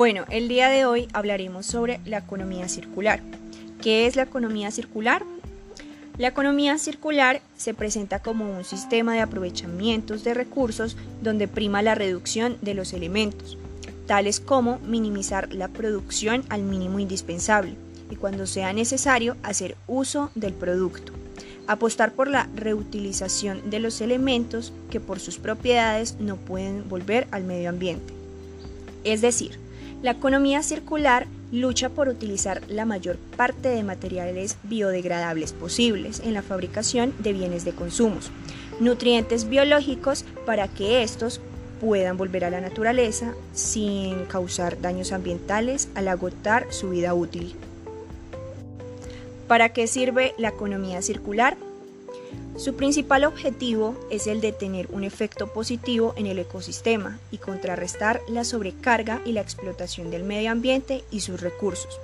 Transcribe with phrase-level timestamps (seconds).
[0.00, 3.20] Bueno, el día de hoy hablaremos sobre la economía circular.
[3.82, 5.22] ¿Qué es la economía circular?
[6.16, 11.94] La economía circular se presenta como un sistema de aprovechamientos de recursos donde prima la
[11.94, 13.58] reducción de los elementos,
[14.06, 17.74] tales como minimizar la producción al mínimo indispensable
[18.10, 21.12] y cuando sea necesario hacer uso del producto.
[21.66, 27.44] Apostar por la reutilización de los elementos que por sus propiedades no pueden volver al
[27.44, 28.14] medio ambiente.
[29.04, 29.58] Es decir,
[30.02, 36.42] la economía circular lucha por utilizar la mayor parte de materiales biodegradables posibles en la
[36.42, 38.16] fabricación de bienes de consumo,
[38.78, 41.40] nutrientes biológicos para que estos
[41.80, 47.54] puedan volver a la naturaleza sin causar daños ambientales al agotar su vida útil.
[49.48, 51.56] ¿Para qué sirve la economía circular?
[52.56, 58.20] Su principal objetivo es el de tener un efecto positivo en el ecosistema y contrarrestar
[58.28, 61.98] la sobrecarga y la explotación del medio ambiente y sus recursos.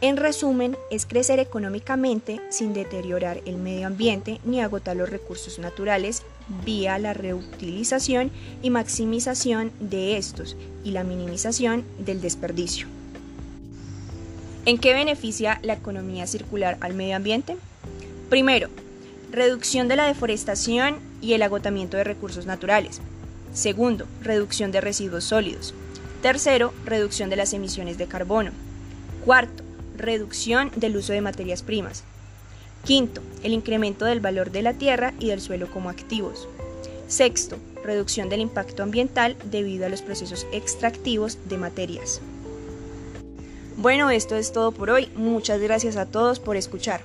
[0.00, 6.22] En resumen, es crecer económicamente sin deteriorar el medio ambiente ni agotar los recursos naturales
[6.64, 8.30] vía la reutilización
[8.62, 12.86] y maximización de estos y la minimización del desperdicio.
[14.64, 17.56] ¿En qué beneficia la economía circular al medio ambiente?
[18.30, 18.68] Primero,
[19.30, 23.00] reducción de la deforestación y el agotamiento de recursos naturales.
[23.52, 25.74] Segundo, reducción de residuos sólidos.
[26.22, 28.50] Tercero, reducción de las emisiones de carbono.
[29.24, 29.62] Cuarto,
[29.96, 32.04] reducción del uso de materias primas.
[32.84, 36.48] Quinto, el incremento del valor de la tierra y del suelo como activos.
[37.08, 42.20] Sexto, reducción del impacto ambiental debido a los procesos extractivos de materias.
[43.76, 45.08] Bueno, esto es todo por hoy.
[45.16, 47.02] Muchas gracias a todos por escuchar.